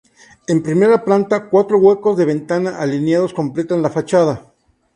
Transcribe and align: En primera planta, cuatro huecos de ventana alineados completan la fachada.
En 0.47 0.63
primera 0.63 1.03
planta, 1.05 1.47
cuatro 1.47 1.77
huecos 1.77 2.17
de 2.17 2.25
ventana 2.25 2.79
alineados 2.79 3.35
completan 3.35 3.83
la 3.83 3.91
fachada. 3.91 4.51